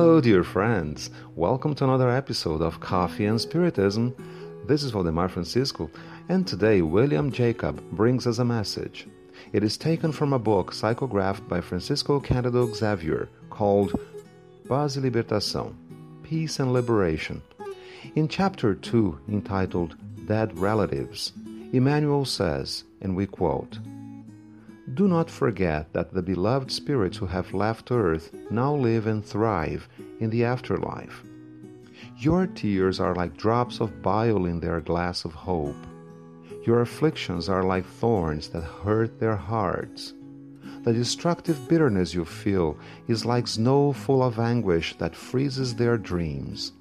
Hello, 0.00 0.18
dear 0.18 0.42
friends. 0.42 1.10
Welcome 1.36 1.74
to 1.74 1.84
another 1.84 2.08
episode 2.08 2.62
of 2.62 2.80
Coffee 2.80 3.26
and 3.26 3.38
Spiritism. 3.38 4.16
This 4.66 4.82
is 4.82 4.92
Valdemar 4.92 5.28
Francisco, 5.28 5.90
and 6.30 6.46
today 6.46 6.80
William 6.80 7.30
Jacob 7.30 7.82
brings 7.92 8.26
us 8.26 8.38
a 8.38 8.44
message. 8.46 9.06
It 9.52 9.62
is 9.62 9.76
taken 9.76 10.10
from 10.10 10.32
a 10.32 10.38
book 10.38 10.72
psychographed 10.72 11.46
by 11.48 11.60
Francisco 11.60 12.18
Cândido 12.18 12.74
Xavier 12.74 13.28
called 13.50 13.94
Paz 14.66 14.96
e 14.96 15.00
Libertação 15.02 15.74
Peace 16.22 16.60
and 16.60 16.72
Liberation. 16.72 17.42
In 18.14 18.26
chapter 18.26 18.74
2, 18.74 19.20
entitled 19.28 19.96
Dead 20.26 20.58
Relatives, 20.58 21.34
Emmanuel 21.74 22.24
says, 22.24 22.84
and 23.02 23.14
we 23.14 23.26
quote, 23.26 23.78
do 24.94 25.06
not 25.06 25.30
forget 25.30 25.92
that 25.92 26.12
the 26.12 26.22
beloved 26.22 26.70
spirits 26.70 27.16
who 27.16 27.26
have 27.26 27.54
left 27.54 27.90
earth 27.90 28.34
now 28.50 28.74
live 28.74 29.06
and 29.06 29.24
thrive 29.24 29.88
in 30.18 30.30
the 30.30 30.44
afterlife. 30.44 31.22
Your 32.18 32.46
tears 32.46 33.00
are 33.00 33.14
like 33.14 33.36
drops 33.36 33.80
of 33.80 34.02
bile 34.02 34.46
in 34.46 34.60
their 34.60 34.80
glass 34.80 35.24
of 35.24 35.32
hope. 35.32 35.76
Your 36.66 36.80
afflictions 36.80 37.48
are 37.48 37.62
like 37.62 37.86
thorns 37.86 38.48
that 38.48 38.62
hurt 38.62 39.18
their 39.20 39.36
hearts. 39.36 40.12
The 40.82 40.92
destructive 40.92 41.68
bitterness 41.68 42.14
you 42.14 42.24
feel 42.24 42.76
is 43.06 43.24
like 43.24 43.46
snow 43.46 43.92
full 43.92 44.22
of 44.22 44.38
anguish 44.38 44.96
that 44.98 45.14
freezes 45.14 45.74
their 45.74 45.98
dreams. 45.98 46.72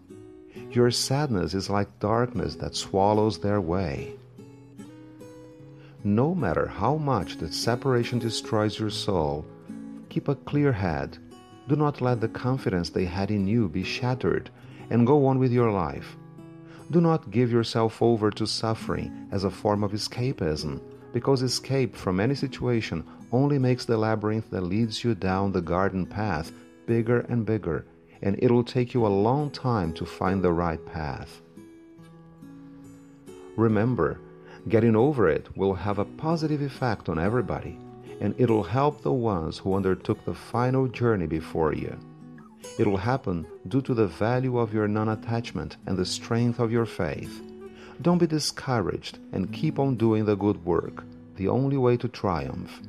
Your 0.72 0.92
sadness 0.92 1.54
is 1.54 1.70
like 1.70 2.00
darkness 2.00 2.56
that 2.56 2.76
swallows 2.76 3.40
their 3.40 3.62
way. 3.62 4.14
No 6.10 6.34
matter 6.34 6.66
how 6.66 6.96
much 6.96 7.38
the 7.38 7.52
separation 7.52 8.18
destroys 8.18 8.80
your 8.80 8.90
soul, 8.90 9.46
keep 10.10 10.28
a 10.28 10.34
clear 10.34 10.72
head. 10.72 11.20
Do 11.68 11.76
not 11.76 12.02
let 12.02 12.20
the 12.20 12.28
confidence 12.28 12.90
they 12.90 13.06
had 13.06 13.30
in 13.30 13.46
you 13.46 13.70
be 13.70 13.84
shattered 13.84 14.50
and 14.90 15.06
go 15.06 15.28
on 15.28 15.38
with 15.38 15.52
your 15.52 15.72
life. 15.72 16.18
Do 16.90 17.00
not 17.00 17.30
give 17.30 17.52
yourself 17.52 18.02
over 18.02 18.32
to 18.32 18.48
suffering 18.48 19.28
as 19.32 19.44
a 19.44 19.52
form 19.52 19.84
of 19.84 19.92
escapism, 19.92 20.82
because 21.14 21.44
escape 21.44 21.96
from 21.96 22.20
any 22.20 22.34
situation 22.34 23.04
only 23.32 23.60
makes 23.60 23.86
the 23.86 23.96
labyrinth 23.96 24.50
that 24.50 24.62
leads 24.62 25.04
you 25.04 25.14
down 25.14 25.52
the 25.52 25.62
garden 25.62 26.08
path 26.08 26.52
bigger 26.88 27.20
and 27.30 27.46
bigger, 27.46 27.86
and 28.24 28.36
it'll 28.40 28.64
take 28.64 28.96
you 28.96 29.06
a 29.06 29.18
long 29.28 29.52
time 29.52 29.94
to 29.94 30.08
find 30.08 30.42
the 30.42 30.52
right 30.52 30.84
path. 30.88 31.44
Remember, 33.56 34.20
Getting 34.68 34.96
over 34.96 35.30
it 35.30 35.56
will 35.56 35.74
have 35.74 36.00
a 36.00 36.06
positive 36.06 36.62
effect 36.62 37.08
on 37.08 37.18
everybody, 37.18 37.78
and 38.20 38.36
it'll 38.38 38.64
help 38.64 39.02
the 39.02 39.14
ones 39.14 39.58
who 39.58 39.74
undertook 39.74 40.24
the 40.26 40.34
final 40.34 40.88
journey 40.88 41.28
before 41.28 41.74
you. 41.74 41.98
It'll 42.78 42.98
happen 42.98 43.48
due 43.68 43.82
to 43.84 43.94
the 43.94 44.08
value 44.08 44.58
of 44.58 44.74
your 44.74 44.88
non 44.88 45.10
attachment 45.10 45.78
and 45.86 45.98
the 45.98 46.06
strength 46.06 46.60
of 46.60 46.72
your 46.72 46.86
faith. 46.86 47.42
Don't 48.02 48.18
be 48.18 48.28
discouraged 48.28 49.20
and 49.32 49.54
keep 49.54 49.80
on 49.80 49.96
doing 49.96 50.26
the 50.26 50.36
good 50.36 50.64
work, 50.66 51.04
the 51.36 51.48
only 51.48 51.78
way 51.78 51.96
to 51.98 52.08
triumph. 52.08 52.82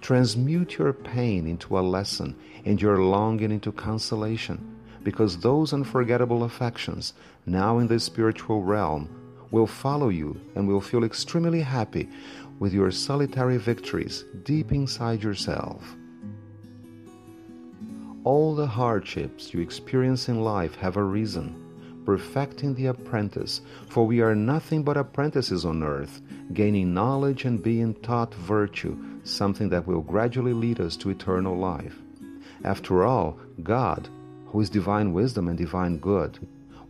Transmute 0.00 0.78
your 0.78 0.92
pain 0.92 1.46
into 1.46 1.78
a 1.78 1.80
lesson 1.80 2.34
and 2.64 2.80
your 2.80 2.98
longing 2.98 3.52
into 3.52 3.70
consolation, 3.70 4.76
because 5.02 5.38
those 5.38 5.72
unforgettable 5.72 6.44
affections, 6.44 7.12
now 7.46 7.78
in 7.78 7.86
the 7.86 8.00
spiritual 8.00 8.62
realm, 8.62 9.08
will 9.52 9.66
follow 9.66 10.08
you 10.08 10.40
and 10.56 10.66
will 10.66 10.80
feel 10.80 11.04
extremely 11.04 11.60
happy 11.60 12.08
with 12.58 12.72
your 12.72 12.90
solitary 12.90 13.58
victories 13.58 14.24
deep 14.42 14.72
inside 14.72 15.22
yourself. 15.22 15.94
All 18.24 18.54
the 18.54 18.66
hardships 18.66 19.52
you 19.52 19.60
experience 19.60 20.28
in 20.28 20.42
life 20.42 20.74
have 20.76 20.96
a 20.96 21.02
reason, 21.02 22.02
perfecting 22.04 22.74
the 22.74 22.86
apprentice, 22.86 23.60
for 23.88 24.06
we 24.06 24.20
are 24.20 24.34
nothing 24.34 24.82
but 24.82 24.96
apprentices 24.96 25.64
on 25.64 25.82
earth, 25.82 26.20
gaining 26.54 26.94
knowledge 26.94 27.44
and 27.44 27.62
being 27.62 27.94
taught 27.94 28.34
virtue, 28.34 28.96
something 29.24 29.68
that 29.68 29.86
will 29.86 30.00
gradually 30.00 30.52
lead 30.52 30.80
us 30.80 30.96
to 30.96 31.10
eternal 31.10 31.56
life. 31.56 31.96
After 32.64 33.04
all, 33.04 33.38
God, 33.62 34.08
who 34.46 34.60
is 34.60 34.70
divine 34.70 35.12
wisdom 35.12 35.48
and 35.48 35.58
divine 35.58 35.98
good, 35.98 36.38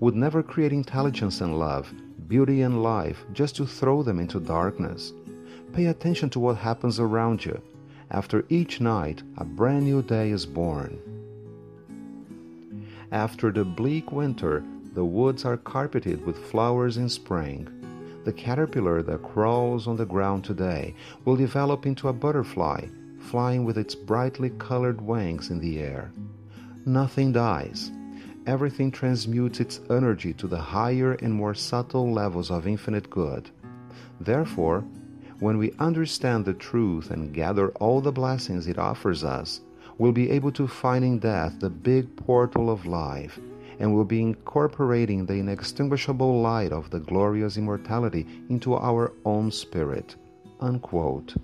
would 0.01 0.15
never 0.15 0.43
create 0.43 0.73
intelligence 0.73 1.41
and 1.41 1.59
love, 1.59 1.93
beauty 2.29 2.63
and 2.63 2.83
life 2.83 3.25
just 3.33 3.57
to 3.57 3.67
throw 3.67 4.03
them 4.03 4.19
into 4.19 4.41
darkness. 4.41 5.13
Pay 5.73 5.87
attention 5.87 6.31
to 6.31 6.41
what 6.41 6.57
happens 6.57 7.01
around 7.01 7.45
you. 7.45 7.61
After 8.11 8.45
each 8.49 8.81
night, 8.81 9.23
a 9.39 9.45
brand 9.45 9.85
new 9.85 10.03
day 10.03 10.31
is 10.31 10.45
born. 10.45 10.99
After 13.11 13.51
the 13.51 13.65
bleak 13.65 14.13
winter, 14.13 14.65
the 14.95 15.05
woods 15.05 15.45
are 15.45 15.57
carpeted 15.57 16.25
with 16.27 16.51
flowers 16.51 16.97
in 16.97 17.09
spring. 17.09 17.69
The 18.25 18.33
caterpillar 18.33 19.03
that 19.03 19.23
crawls 19.23 19.89
on 19.89 19.97
the 19.97 20.07
ground 20.07 20.45
today 20.45 20.95
will 21.25 21.37
develop 21.37 21.87
into 21.87 22.09
a 22.09 22.13
butterfly, 22.13 22.87
flying 23.19 23.65
with 23.65 23.79
its 23.79 23.95
brightly 23.95 24.51
colored 24.51 25.01
wings 25.01 25.51
in 25.51 25.59
the 25.61 25.79
air. 25.81 26.13
Nothing 26.85 27.33
dies 27.33 27.91
everything 28.47 28.91
transmutes 28.91 29.61
its 29.61 29.81
energy 29.91 30.33
to 30.35 30.47
the 30.47 30.59
higher 30.59 31.13
and 31.15 31.33
more 31.33 31.55
subtle 31.55 32.13
levels 32.13 32.51
of 32.51 32.67
infinite 32.67 33.09
good. 33.11 33.51
Therefore, 34.21 34.85
when 35.41 35.59
we 35.59 35.73
understand 35.79 36.45
the 36.45 36.55
truth 36.55 37.11
and 37.11 37.35
gather 37.35 37.71
all 37.81 38.01
the 38.01 38.13
blessings 38.13 38.69
it 38.69 38.79
offers 38.79 39.25
us, 39.25 39.61
we'll 39.99 40.13
be 40.13 40.31
able 40.31 40.53
to 40.53 40.69
find 40.69 41.05
in 41.05 41.19
death 41.19 41.59
the 41.59 41.71
big 41.71 42.15
portal 42.17 42.71
of 42.71 42.87
life, 42.87 43.39
and 43.79 43.93
we'll 43.93 44.05
be 44.05 44.21
incorporating 44.21 45.27
the 45.27 45.35
inextinguishable 45.35 46.41
light 46.41 46.73
of 46.73 46.91
the 46.91 47.01
glorious 47.01 47.57
immortality 47.57 48.27
into 48.49 48.75
our 48.75 49.13
own 49.25 49.51
spirit. 49.51 50.15
Unquote. 50.61 51.35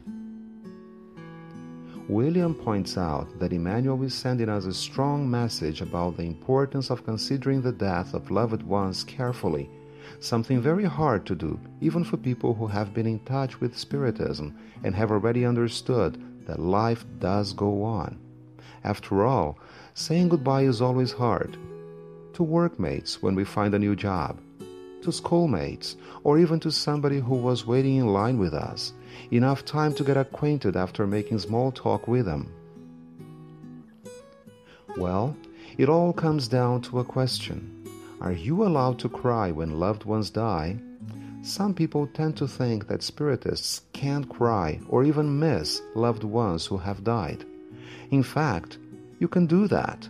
William 2.09 2.55
points 2.55 2.97
out 2.97 3.39
that 3.39 3.53
Emmanuel 3.53 4.03
is 4.03 4.15
sending 4.15 4.49
us 4.49 4.65
a 4.65 4.73
strong 4.73 5.31
message 5.31 5.83
about 5.83 6.17
the 6.17 6.23
importance 6.23 6.89
of 6.89 7.05
considering 7.05 7.61
the 7.61 7.71
death 7.71 8.15
of 8.15 8.31
loved 8.31 8.63
ones 8.63 9.05
carefully, 9.05 9.69
something 10.19 10.59
very 10.59 10.85
hard 10.85 11.27
to 11.27 11.35
do, 11.35 11.61
even 11.83 12.03
for 12.03 12.17
people 12.17 12.55
who 12.55 12.67
have 12.67 12.95
been 12.95 13.07
in 13.07 13.19
touch 13.21 13.61
with 13.61 13.77
Spiritism 13.77 14.57
and 14.85 14.95
have 14.95 15.11
already 15.11 15.45
understood 15.45 16.19
that 16.47 16.59
life 16.59 17.05
does 17.19 17.53
go 17.53 17.83
on. 17.83 18.19
After 18.85 19.27
all, 19.27 19.59
saying 19.93 20.31
goodbye 20.31 20.63
is 20.63 20.81
always 20.81 21.13
hard. 21.13 21.59
To 22.33 22.43
workmates 22.43 23.23
when 23.23 23.35
we 23.35 23.45
find 23.45 23.75
a 23.75 23.79
new 23.79 23.95
job, 23.95 24.41
to 25.03 25.13
schoolmates, 25.13 25.97
or 26.25 26.39
even 26.39 26.61
to 26.61 26.71
somebody 26.71 27.21
who 27.21 27.35
was 27.35 27.67
waiting 27.67 27.97
in 27.97 28.07
line 28.07 28.39
with 28.39 28.55
us 28.55 28.93
enough 29.31 29.65
time 29.65 29.95
to 29.95 30.05
get 30.05 30.17
acquainted 30.17 30.77
after 30.77 31.07
making 31.07 31.39
small 31.39 31.73
talk 31.73 32.09
with 32.09 32.25
them. 32.25 32.53
Well, 34.97 35.37
it 35.77 35.89
all 35.89 36.13
comes 36.13 36.49
down 36.49 36.83
to 36.83 37.01
a 37.01 37.05
question 37.05 37.85
Are 38.21 38.33
you 38.33 38.65
allowed 38.65 38.99
to 39.01 39.09
cry 39.09 39.51
when 39.51 39.79
loved 39.79 40.05
ones 40.05 40.31
die? 40.31 40.79
Some 41.43 41.73
people 41.73 42.07
tend 42.09 42.37
to 42.39 42.49
think 42.49 42.89
that 42.89 43.03
spiritists 43.03 43.83
can't 43.93 44.29
cry 44.29 44.81
or 44.89 45.05
even 45.05 45.39
miss 45.39 45.81
loved 45.95 46.25
ones 46.25 46.67
who 46.67 46.77
have 46.79 47.05
died. 47.05 47.45
In 48.11 48.23
fact, 48.23 48.79
you 49.21 49.29
can 49.29 49.47
do 49.47 49.69
that, 49.69 50.09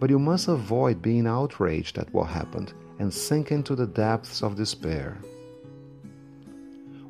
but 0.00 0.10
you 0.10 0.18
must 0.18 0.48
avoid 0.48 1.00
being 1.00 1.26
outraged 1.26 1.96
at 1.96 2.12
what 2.12 2.28
happened 2.28 2.74
and 2.98 3.12
sink 3.12 3.50
into 3.50 3.74
the 3.74 3.86
depths 3.86 4.42
of 4.42 4.56
despair. 4.56 5.18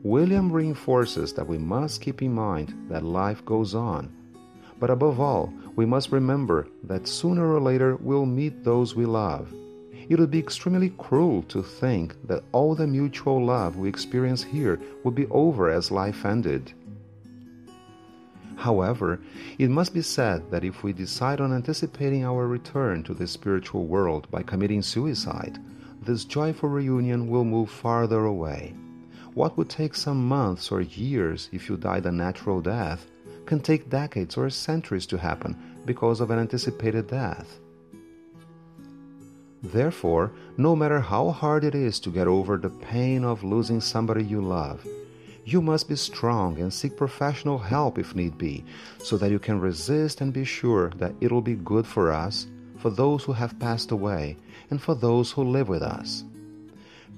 William 0.02 0.52
reinforces 0.52 1.32
that 1.32 1.46
we 1.46 1.56
must 1.56 2.00
keep 2.00 2.20
in 2.20 2.32
mind 2.32 2.74
that 2.90 3.02
life 3.02 3.44
goes 3.44 3.74
on. 3.74 4.12
But 4.78 4.90
above 4.90 5.18
all, 5.18 5.52
we 5.76 5.86
must 5.86 6.12
remember 6.12 6.68
that 6.82 7.08
sooner 7.08 7.54
or 7.54 7.60
later 7.60 7.96
we'll 7.96 8.26
meet 8.26 8.64
those 8.64 8.94
we 8.94 9.06
love. 9.06 9.52
It 10.08 10.18
would 10.18 10.30
be 10.30 10.38
extremely 10.38 10.90
cruel 10.98 11.42
to 11.44 11.62
think 11.62 12.14
that 12.26 12.44
all 12.52 12.74
the 12.74 12.86
mutual 12.86 13.42
love 13.42 13.76
we 13.76 13.88
experience 13.88 14.42
here 14.42 14.78
would 15.02 15.14
be 15.14 15.26
over 15.28 15.70
as 15.70 15.90
life 15.90 16.26
ended. 16.26 16.74
However, 18.56 19.20
it 19.58 19.70
must 19.70 19.94
be 19.94 20.02
said 20.02 20.50
that 20.50 20.64
if 20.64 20.82
we 20.82 20.92
decide 20.92 21.40
on 21.40 21.52
anticipating 21.52 22.24
our 22.24 22.46
return 22.46 23.02
to 23.04 23.14
the 23.14 23.26
spiritual 23.26 23.86
world 23.86 24.30
by 24.30 24.42
committing 24.42 24.82
suicide, 24.82 25.58
this 26.02 26.24
joyful 26.24 26.68
reunion 26.68 27.28
will 27.28 27.44
move 27.44 27.70
farther 27.70 28.24
away. 28.24 28.74
What 29.34 29.56
would 29.56 29.68
take 29.68 29.94
some 29.94 30.28
months 30.28 30.70
or 30.70 30.80
years 30.80 31.48
if 31.52 31.68
you 31.68 31.76
died 31.76 32.06
a 32.06 32.12
natural 32.12 32.60
death 32.60 33.06
can 33.46 33.60
take 33.60 33.90
decades 33.90 34.36
or 34.36 34.48
centuries 34.50 35.06
to 35.06 35.18
happen 35.18 35.56
because 35.84 36.20
of 36.20 36.30
an 36.30 36.38
anticipated 36.38 37.08
death. 37.08 37.58
Therefore, 39.62 40.32
no 40.56 40.76
matter 40.76 41.00
how 41.00 41.30
hard 41.30 41.64
it 41.64 41.74
is 41.74 41.98
to 42.00 42.10
get 42.10 42.26
over 42.26 42.56
the 42.56 42.70
pain 42.70 43.24
of 43.24 43.42
losing 43.42 43.80
somebody 43.80 44.22
you 44.22 44.40
love, 44.40 44.86
you 45.44 45.60
must 45.60 45.88
be 45.88 45.96
strong 45.96 46.58
and 46.58 46.72
seek 46.72 46.96
professional 46.96 47.58
help 47.58 47.98
if 47.98 48.14
need 48.14 48.38
be, 48.38 48.64
so 48.98 49.16
that 49.18 49.30
you 49.30 49.38
can 49.38 49.60
resist 49.60 50.20
and 50.20 50.32
be 50.32 50.44
sure 50.44 50.90
that 50.96 51.14
it'll 51.20 51.42
be 51.42 51.54
good 51.54 51.86
for 51.86 52.10
us, 52.12 52.46
for 52.78 52.90
those 52.90 53.24
who 53.24 53.32
have 53.32 53.58
passed 53.58 53.90
away 53.90 54.36
and 54.70 54.80
for 54.80 54.94
those 54.94 55.30
who 55.32 55.42
live 55.44 55.68
with 55.68 55.82
us. 55.82 56.24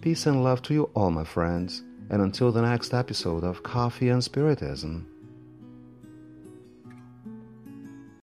Peace 0.01 0.27
and 0.27 0.45
love 0.45 0.63
to 0.63 0.75
you 0.75 0.91
all, 0.95 1.11
my 1.11 1.25
friends, 1.25 1.83
and 2.11 2.23
until 2.23 2.53
the 2.53 2.63
next 2.63 2.93
episode 2.93 3.45
of 3.45 3.63
Coffee 3.63 4.09
and 4.09 4.23
Spiritism. 4.23 5.07